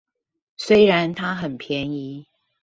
[0.57, 2.25] 雖然他很便宜